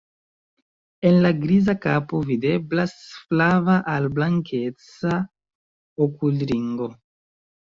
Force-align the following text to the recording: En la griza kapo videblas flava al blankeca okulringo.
En 1.09 1.17
la 1.25 1.31
griza 1.41 1.75
kapo 1.83 2.21
videblas 2.31 2.95
flava 3.19 3.77
al 3.93 4.09
blankeca 4.17 5.21
okulringo. 6.07 6.91